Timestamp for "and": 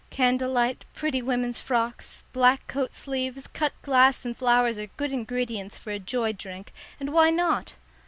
4.25-4.35, 6.99-7.13